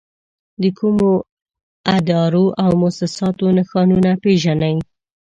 [0.61, 1.11] د کومو
[1.97, 4.75] ادارو او مؤسساتو نښانونه پېژنئ؟